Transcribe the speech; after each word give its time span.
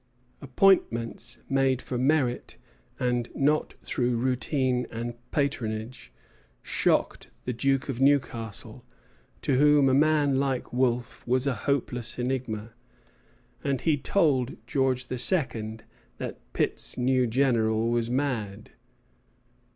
Appointments 0.41 1.37
made 1.47 1.79
for 1.79 1.95
merit, 1.95 2.57
and 2.99 3.29
not 3.35 3.75
through 3.83 4.17
routine 4.17 4.87
and 4.89 5.13
patronage, 5.29 6.11
shocked 6.63 7.27
the 7.45 7.53
Duke 7.53 7.87
of 7.87 8.01
Newcastle, 8.01 8.83
to 9.43 9.57
whom 9.59 9.87
a 9.87 9.93
man 9.93 10.39
like 10.39 10.73
Wolfe 10.73 11.23
was 11.27 11.45
a 11.45 11.53
hopeless 11.53 12.17
enigma; 12.17 12.73
and 13.63 13.81
he 13.81 13.95
told 13.95 14.57
George 14.65 15.05
II. 15.11 15.77
that 16.17 16.39
Pitt's 16.53 16.97
new 16.97 17.27
general 17.27 17.89
was 17.91 18.09
mad. 18.09 18.71